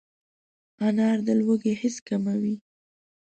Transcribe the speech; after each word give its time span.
انار 0.87 1.17
د 1.27 1.27
لوږې 1.39 1.73
حس 1.81 1.95
کموي. 2.07 2.55